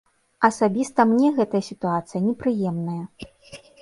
[0.47, 3.01] Асабіста мне гэтая сітуацыя непрыемная.